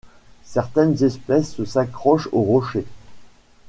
Certaines 0.45 1.03
espèces 1.03 1.63
s'accrochent 1.63 2.27
aux 2.31 2.41
rochers. 2.41 2.87